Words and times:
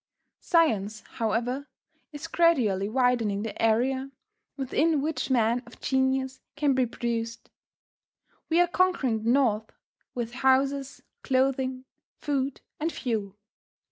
Science, 0.39 1.01
however, 1.01 1.67
is 2.11 2.25
gradually 2.25 2.89
widening 2.89 3.43
the 3.43 3.61
area 3.61 4.09
within 4.57 4.99
which 4.99 5.29
men 5.29 5.61
of 5.67 5.79
genius 5.79 6.41
can 6.55 6.73
be 6.73 6.87
produced. 6.87 7.51
We 8.49 8.59
are 8.61 8.67
conquering 8.67 9.21
the 9.21 9.29
north 9.29 9.71
with 10.15 10.33
houses, 10.41 11.03
clothing, 11.21 11.85
food 12.17 12.61
and 12.79 12.91
fuel. 12.91 13.37